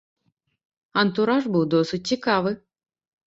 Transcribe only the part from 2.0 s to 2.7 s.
цікавы.